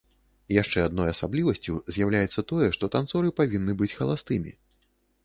Яшчэ 0.53 0.79
адной 0.85 1.11
асаблівасцю 1.15 1.75
з'яўляецца 1.97 2.45
тое, 2.53 2.67
што 2.79 2.89
танцоры 2.97 3.33
павінны 3.41 3.77
быць 3.83 3.93
халастымі. 3.99 4.57